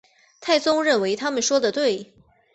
[0.39, 2.11] 太宗认为他们说得对。